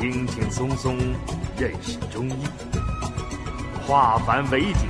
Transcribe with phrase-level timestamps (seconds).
[0.00, 0.96] 轻轻松松
[1.58, 2.44] 认识中医，
[3.84, 4.88] 化繁为简，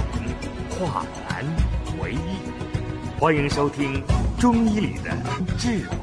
[0.68, 1.42] 化难
[2.02, 3.18] 为易。
[3.18, 4.04] 欢迎收听
[4.38, 5.10] 《中医里的
[5.56, 5.96] 智慧》。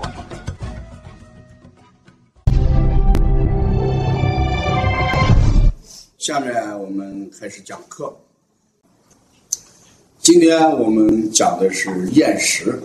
[6.17, 8.12] 下面我们开始讲课。
[10.17, 12.81] 今天我们讲的是厌食。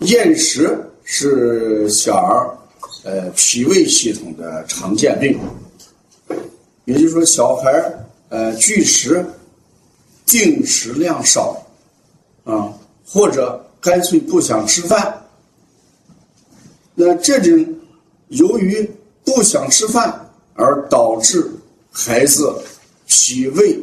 [0.00, 2.54] 厌食是小儿
[3.02, 5.38] 呃脾胃系统的常见病，
[6.84, 9.24] 也就是说，小孩儿呃拒食、
[10.26, 11.60] 进食量少
[12.44, 12.72] 啊，
[13.06, 15.16] 或者干脆不想吃饭。
[16.94, 17.74] 那这种
[18.28, 18.88] 由于
[19.24, 21.50] 不想吃饭而导致
[21.90, 22.54] 孩子
[23.06, 23.80] 脾胃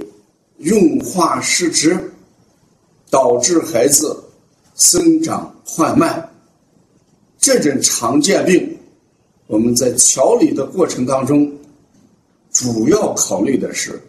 [0.58, 1.98] 运化失职，
[3.10, 4.24] 导致孩子
[4.76, 6.30] 生长缓慢，
[7.40, 8.77] 这种常见病，
[9.48, 11.50] 我们在调理的过程当中，
[12.52, 14.02] 主要考虑的是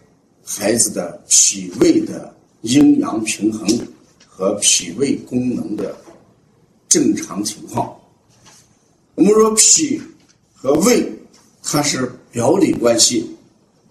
[0.45, 3.65] 孩子的脾胃的阴阳平衡
[4.27, 5.95] 和脾胃功能的
[6.89, 7.95] 正常情况。
[9.15, 10.01] 我们说脾
[10.53, 11.09] 和胃
[11.63, 13.35] 它是表里关系。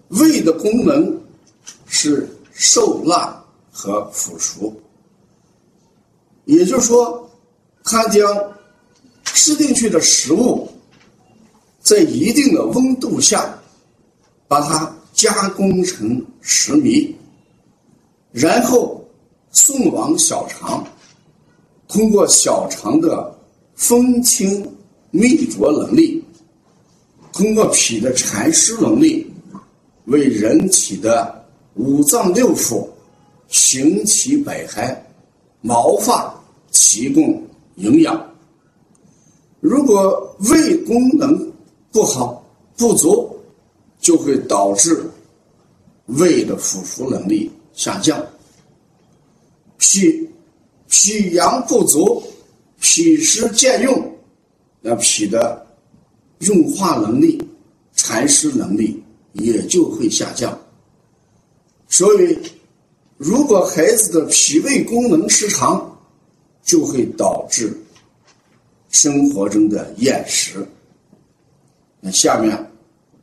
[0.09, 1.19] 胃的功能
[1.87, 4.73] 是受辣和腐熟，
[6.45, 7.29] 也就是说，
[7.83, 8.27] 它将
[9.23, 10.68] 吃进去的食物
[11.79, 13.57] 在一定的温度下
[14.47, 17.13] 把它加工成食糜，
[18.31, 19.03] 然后
[19.51, 20.85] 送往小肠，
[21.87, 23.35] 通过小肠的
[23.75, 24.65] 分清
[25.11, 26.23] 泌浊能力，
[27.33, 29.25] 通过脾的产湿能力。
[30.05, 32.87] 为人体的五脏六腑、
[33.47, 34.97] 行气百骸、
[35.61, 36.33] 毛发
[36.71, 37.39] 提供
[37.75, 38.19] 营养。
[39.59, 41.53] 如果胃功能
[41.99, 42.41] 不好、
[42.77, 43.29] 不足，
[43.99, 45.03] 就会导致
[46.05, 48.25] 胃的腐熟能力下降。
[49.77, 50.29] 脾
[50.87, 52.23] 脾阳不足，
[52.79, 54.17] 脾湿兼用，
[54.79, 55.67] 那脾的
[56.39, 57.37] 运化能力、
[57.95, 59.03] 产湿能力。
[59.33, 60.59] 也就会下降，
[61.87, 62.37] 所以，
[63.17, 65.99] 如果孩子的脾胃功能失常，
[66.63, 67.79] 就会导致
[68.89, 70.67] 生活中的厌食。
[71.99, 72.71] 那下面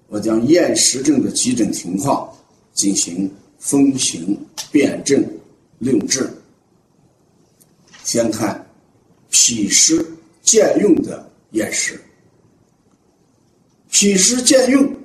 [0.08, 2.30] 我将厌食症的急诊情况
[2.72, 4.38] 进行分型
[4.70, 5.24] 辨证
[5.78, 6.30] 论治。
[8.04, 8.64] 先看
[9.30, 10.04] 脾湿
[10.42, 12.00] 兼用的厌食，
[13.90, 14.96] 脾湿兼用。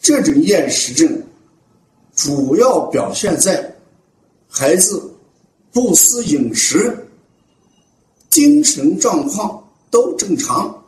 [0.00, 1.22] 这种厌食症
[2.16, 3.72] 主要表现在
[4.48, 5.00] 孩子
[5.70, 7.08] 不思饮食、
[8.28, 9.62] 精神状况
[9.92, 10.84] 都正常，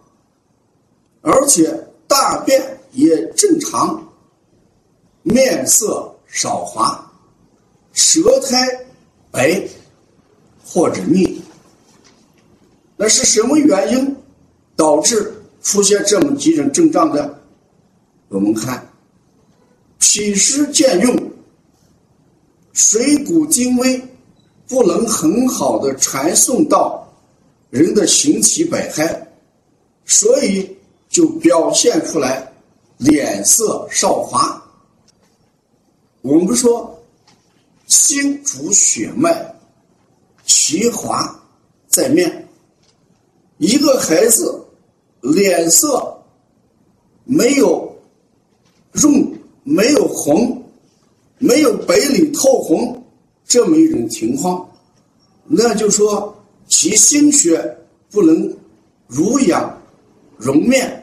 [1.20, 1.72] 而且
[2.14, 4.00] 大便也正常，
[5.24, 7.04] 面色少滑，
[7.92, 8.56] 舌苔
[9.32, 9.60] 白
[10.64, 11.42] 或者腻。
[12.96, 14.16] 那是什么原因
[14.76, 17.36] 导致出现这么几种症状的？
[18.28, 18.88] 我们看。
[19.98, 21.32] 脾湿兼用，
[22.72, 24.00] 水谷精微，
[24.68, 27.12] 不能很好的传送到
[27.70, 29.20] 人的形体百骸，
[30.04, 30.76] 所以
[31.14, 32.52] 就表现出来
[32.98, 34.60] 脸色少滑。
[36.22, 37.00] 我们说，
[37.86, 39.54] 心主血脉，
[40.44, 41.40] 其华
[41.86, 42.48] 在面。
[43.58, 44.60] 一个孩子
[45.20, 46.20] 脸色
[47.22, 47.96] 没有
[48.90, 49.32] 润。
[49.66, 50.62] 没有红，
[51.38, 53.02] 没有白里透红
[53.46, 54.70] 这么一种情况，
[55.46, 56.36] 那就说
[56.68, 57.78] 其心血
[58.10, 58.54] 不能
[59.06, 59.74] 濡养
[60.36, 61.02] 容面。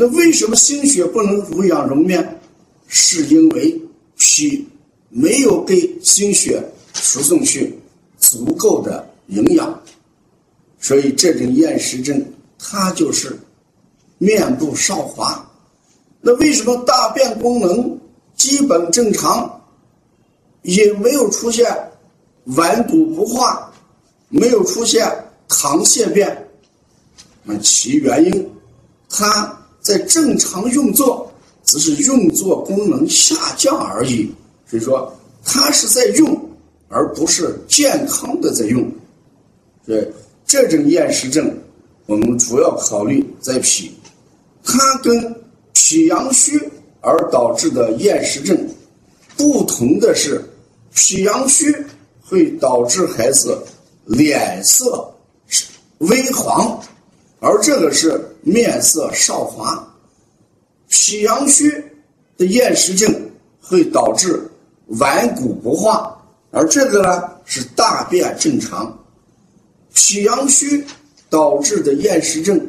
[0.00, 2.40] 那为什么心血不能濡养容面？
[2.86, 3.78] 是因为
[4.16, 4.66] 脾
[5.10, 6.58] 没有给心血
[6.94, 7.78] 输送去
[8.18, 9.78] 足够的营养，
[10.80, 12.24] 所以这种厌食症
[12.58, 13.38] 它就是
[14.16, 15.46] 面部少滑。
[16.22, 18.00] 那为什么大便功能
[18.34, 19.62] 基本正常，
[20.62, 21.70] 也没有出现
[22.56, 23.70] 顽固不化，
[24.30, 25.06] 没有出现
[25.46, 26.48] 溏泻便？
[27.44, 28.50] 那其原因，
[29.10, 31.30] 它在正常运作，
[31.64, 34.30] 只是运作功能下降而已。
[34.66, 35.12] 所以说，
[35.44, 36.38] 它是在用，
[36.88, 38.88] 而不是健康的在用。
[39.86, 40.10] 对
[40.46, 41.52] 这种厌食症，
[42.06, 43.92] 我们主要考虑在脾，
[44.64, 45.34] 它跟。
[45.72, 46.56] 脾阳虚
[47.00, 48.56] 而导致的厌食症，
[49.36, 50.40] 不同的是，
[50.94, 51.74] 脾阳虚
[52.22, 53.60] 会导致孩子
[54.04, 55.12] 脸色
[55.98, 56.80] 微黄，
[57.40, 59.86] 而这个是面色少华。
[60.88, 61.70] 脾阳虚
[62.36, 63.12] 的厌食症
[63.60, 64.48] 会导致
[64.98, 66.16] 顽固不化，
[66.50, 68.96] 而这个呢是大便正常。
[69.94, 70.84] 脾阳虚
[71.28, 72.60] 导致的厌食症，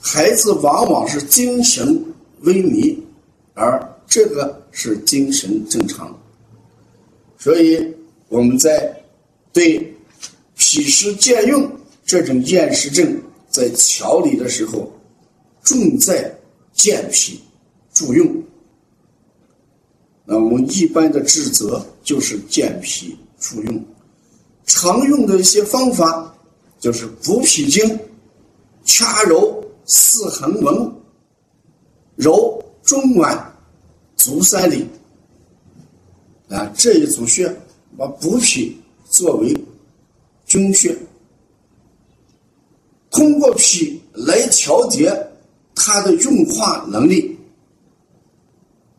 [0.00, 1.86] 孩子往往是精神
[2.44, 2.96] 萎靡，
[3.54, 6.14] 而这个是精神正常。
[7.38, 7.94] 所以
[8.28, 8.94] 我们在
[9.52, 9.94] 对
[10.56, 11.70] 脾湿健运
[12.06, 13.20] 这种厌食症
[13.50, 14.90] 在调理的时候，
[15.62, 16.32] 重在
[16.72, 17.40] 健脾
[17.92, 18.46] 助运。
[20.24, 23.86] 那我们一般的治则就是健脾助运。
[24.66, 26.32] 常用的一些方法
[26.78, 27.98] 就是补脾经，
[28.84, 30.92] 掐揉四横纹，
[32.14, 33.36] 揉中脘、
[34.16, 34.86] 足三里。
[36.48, 37.52] 啊，这一组穴
[37.96, 39.56] 把补脾作为
[40.46, 40.96] 君穴，
[43.16, 45.10] 通过脾来调节
[45.74, 47.34] 它的运化能力，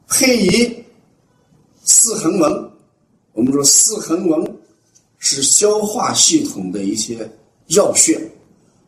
[0.08, 0.84] 配以
[1.84, 2.72] 四横纹。
[3.34, 4.58] 我们说四横纹。
[5.20, 7.28] 是消化系统的一些
[7.70, 8.22] 要穴，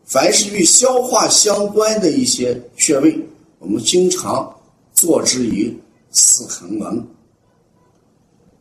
[0.06, 3.20] 凡是与消化相关的一些穴位，
[3.58, 4.48] 我们经常
[4.94, 5.76] 做之于
[6.12, 7.08] 四横纹。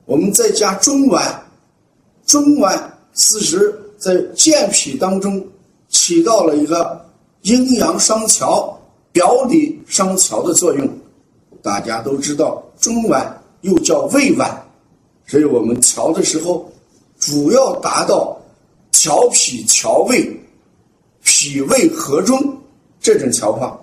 [0.07, 1.39] 我们再加中脘，
[2.25, 5.47] 中脘此时在健脾当中
[5.89, 7.05] 起到了一个
[7.43, 8.79] 阴阳商调、
[9.13, 10.89] 表里商调的作用。
[11.63, 13.27] 大家都知道，中脘
[13.63, 14.51] 又叫胃脘，
[15.27, 16.71] 所以我们调的时候。
[17.21, 18.41] 主要达到
[18.93, 20.41] 调脾调胃、
[21.25, 22.57] 脾胃和中
[23.01, 23.77] 这种调法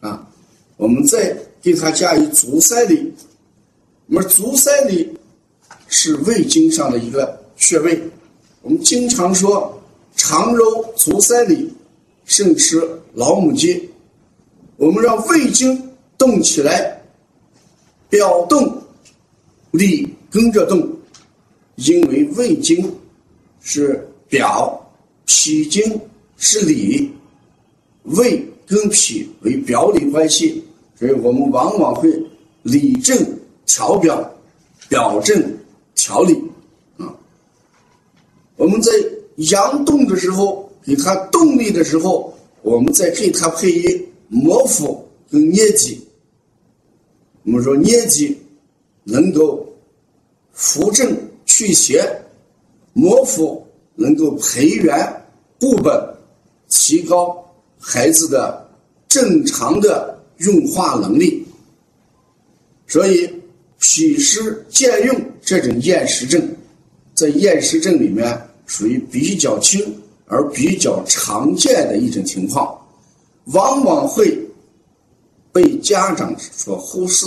[0.00, 0.28] 啊。
[0.76, 3.10] 我们再给它加以足三里，
[4.04, 5.16] 那么足三里
[5.86, 7.98] 是胃经上的一个穴位。
[8.60, 9.77] 我们经常说
[10.18, 11.72] 常揉足三里，
[12.26, 12.82] 胜吃
[13.14, 13.88] 老母鸡。
[14.76, 17.00] 我们让胃经动起来，
[18.10, 18.82] 表动，
[19.70, 20.86] 里跟着动。
[21.76, 22.92] 因为胃经
[23.60, 24.76] 是表，
[25.24, 25.80] 脾经
[26.36, 27.08] 是里，
[28.02, 30.64] 胃跟脾为表里关系，
[30.98, 32.12] 所以我们往往会
[32.62, 33.16] 里正
[33.64, 34.34] 调表，
[34.88, 35.40] 表正
[35.94, 36.34] 调里
[36.96, 37.14] 啊。
[38.56, 38.90] 我们在
[39.38, 42.32] 阳动的时候，给它动力的时候，
[42.62, 46.00] 我们再给它配以摩腹跟捏脊。
[47.42, 48.38] 我们说捏脊
[49.04, 49.66] 能够
[50.52, 51.16] 扶正。
[51.50, 52.06] 去邪，
[52.92, 55.24] 摩腹能够培元
[55.58, 55.92] 固本，
[56.68, 57.44] 提高
[57.80, 58.70] 孩子的
[59.08, 61.44] 正常的运化能力。
[62.86, 63.28] 所以，
[63.80, 66.40] 脾湿健运这种厌食症，
[67.12, 69.82] 在厌食症里面属于比较轻
[70.26, 72.78] 而比较常见的一种情况，
[73.46, 74.38] 往往会
[75.50, 77.26] 被家长所忽视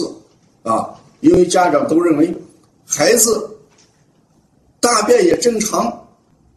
[0.64, 2.34] 啊，因为家长都认为
[2.86, 3.50] 孩子。
[4.80, 6.08] 大便也正常，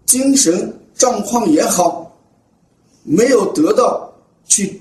[0.07, 2.11] 精神状况也好，
[3.03, 4.11] 没有得到
[4.47, 4.81] 去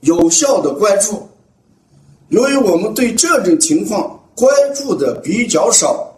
[0.00, 1.24] 有效的关注。
[2.30, 6.12] 由于我们对这种情况关注的比较少，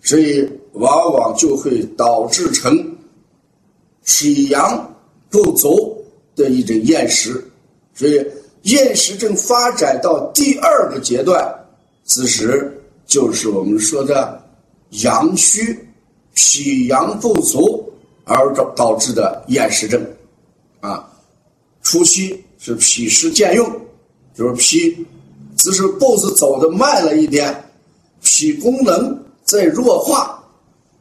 [0.00, 0.48] 所以
[0.78, 2.96] 往往就会导致成
[4.04, 4.94] 脾阳
[5.28, 5.96] 不足
[6.34, 7.44] 的一种厌食。
[7.94, 8.24] 所以
[8.62, 11.54] 厌食症发展到第二个阶段，
[12.04, 14.42] 此时就是我们说的
[14.90, 15.78] 阳虚。
[16.40, 17.92] 脾阳不足
[18.22, 20.00] 而导导致的厌食症，
[20.78, 21.04] 啊，
[21.82, 23.64] 初期是脾湿健运，
[24.36, 25.04] 就是脾
[25.56, 27.52] 只是步子走的慢了一点，
[28.22, 30.37] 脾功能在弱化，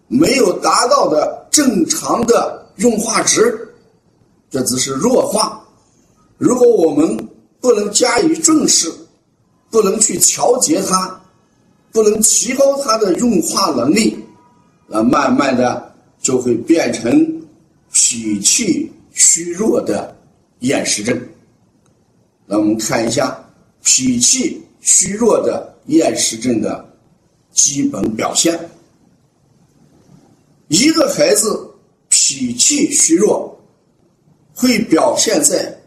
[0.07, 3.73] 没有达到的正常的运化值，
[4.49, 5.61] 这只是弱化。
[6.37, 7.17] 如果我们
[7.59, 8.91] 不能加以重视，
[9.69, 11.19] 不能去调节它，
[11.91, 14.17] 不能提高它的运化能力。
[14.87, 17.11] 那慢慢的就会变成
[17.91, 20.15] 脾气虚弱的
[20.59, 21.19] 厌食症。
[22.45, 23.37] 那我们看一下
[23.83, 26.87] 脾气虚弱的厌食症的
[27.51, 28.57] 基本表现。
[30.67, 31.73] 一个孩子
[32.09, 33.57] 脾气虚弱，
[34.53, 35.77] 会表现在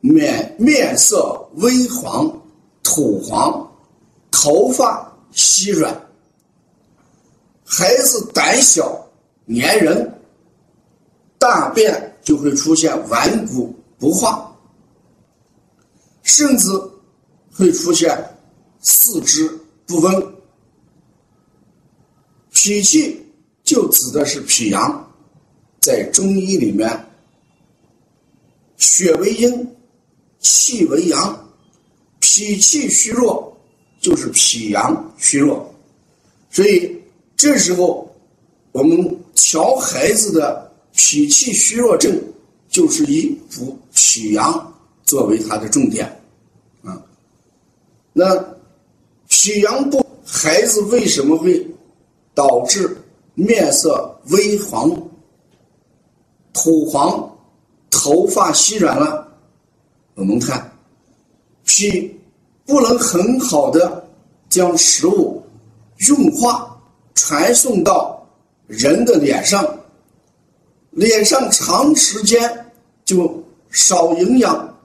[0.00, 2.30] 面面色微黄、
[2.84, 3.68] 土黄、
[4.30, 5.92] 头发稀软。
[7.64, 9.04] 孩子胆小、
[9.48, 10.20] 粘人，
[11.36, 14.56] 大便就会出现顽固不化，
[16.22, 16.68] 甚至
[17.52, 18.16] 会出现
[18.80, 19.48] 四肢
[19.84, 20.34] 不温。
[22.52, 23.25] 脾气
[23.76, 25.14] 就指的是脾阳，
[25.80, 26.88] 在中医里面，
[28.78, 29.70] 血为阴，
[30.40, 31.50] 气为阳，
[32.18, 33.54] 脾气虚弱
[34.00, 35.70] 就是脾阳虚弱，
[36.48, 36.90] 所以
[37.36, 38.10] 这时候
[38.72, 42.18] 我们调孩子的脾气虚弱症，
[42.70, 46.10] 就是以补脾阳作为它的重点
[46.82, 46.98] 啊。
[48.14, 48.42] 那
[49.28, 51.62] 脾阳不，孩子为什么会
[52.34, 52.96] 导致
[53.36, 54.90] 面色微黄、
[56.52, 57.32] 土黄？
[57.88, 59.26] 头发稀软了，
[60.14, 60.70] 我们看
[61.64, 62.14] 脾
[62.64, 64.06] 不能很好的
[64.48, 65.42] 将食物
[66.08, 66.78] 运化
[67.14, 68.24] 传送到
[68.66, 69.66] 人的脸上，
[70.90, 72.72] 脸上长时间
[73.04, 74.78] 就少营养，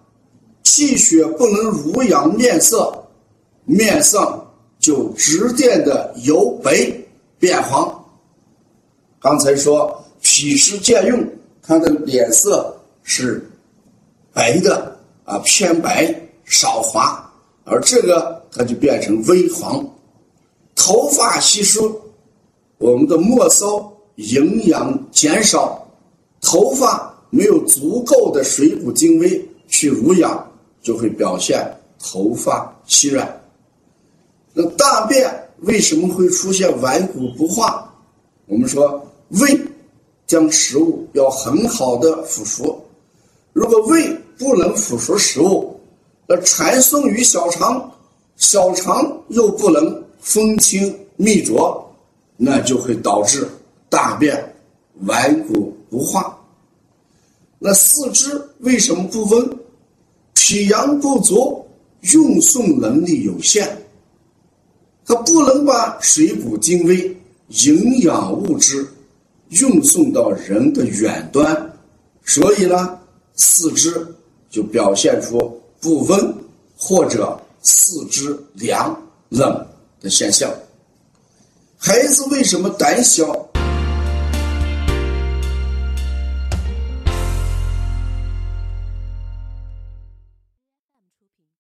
[0.64, 2.92] 气血不能濡养面色，
[3.66, 4.44] 面上
[4.80, 6.92] 就直渐的由白
[7.38, 8.01] 变黄。
[9.22, 11.26] 刚才说脾湿兼用，
[11.62, 12.76] 他的脸色。
[13.04, 13.50] 是
[14.32, 17.28] 白的啊，偏白少滑，
[17.66, 19.84] 而这个它就变成微黄。
[20.76, 22.00] 头发稀疏，
[22.78, 25.84] 我们的末梢营养减少，
[26.42, 30.48] 头发没有足够的水谷精微去濡养，
[30.84, 31.60] 就会表现
[31.98, 33.42] 头发稀软。
[34.54, 35.28] 那大便
[35.62, 37.92] 为什么会出现顽固不化？
[38.46, 39.04] 我们说
[39.40, 39.60] 胃
[40.28, 42.84] 将食物要很好的腐熟。
[43.54, 44.08] 如果胃
[44.38, 45.80] 不能腐熟食物，
[46.28, 47.92] 那传送于小肠，
[48.38, 51.86] 小肠又不能风清泌浊，
[52.38, 53.48] 那就会导致
[53.90, 54.54] 大便
[55.02, 56.38] 顽固不化。
[57.60, 59.58] 那四肢为什么不温？
[60.34, 61.66] 脾阳不足，
[62.02, 63.78] 运送能力有限，
[65.06, 67.16] 它不能把水谷精微、
[67.66, 68.86] 营养物质
[69.52, 71.74] 运送到人的远端，
[72.26, 72.98] 所以呢？
[73.36, 74.06] 四肢
[74.50, 76.36] 就表现出不温
[76.78, 78.96] 或者四肢凉
[79.30, 79.66] 冷
[80.00, 80.52] 的现象。
[81.78, 83.34] 孩子为什么胆小